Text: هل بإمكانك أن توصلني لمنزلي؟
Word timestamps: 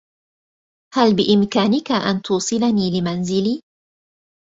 هل 0.93 1.15
بإمكانك 1.15 1.91
أن 1.91 2.21
توصلني 2.21 2.99
لمنزلي؟ 3.01 3.61